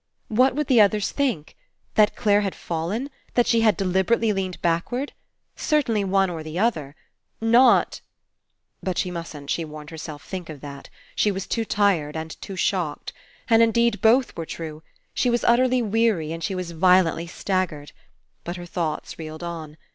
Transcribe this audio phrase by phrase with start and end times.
[0.29, 1.55] What would the others think?
[1.93, 3.11] That Clare had fallen?
[3.35, 5.13] That she had deliberately leaned backward?
[5.55, 6.95] Certainly one or the other.
[7.39, 8.01] Not—
[8.81, 10.89] But she mustn't, she warned herself, think of that.
[11.15, 13.13] She was too tired, and too shocked.
[13.47, 14.81] And, indeed, both were true.
[15.13, 17.91] She was utterly weary, and she was violently staggered.
[18.43, 19.77] But her thoughts reeled on.